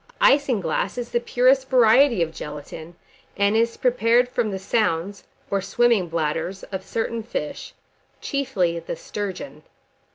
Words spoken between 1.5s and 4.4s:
variety of gelatine, and is prepared